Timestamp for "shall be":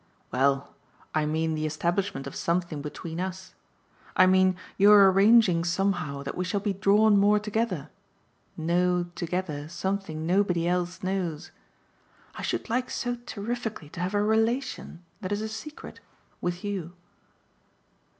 6.43-6.73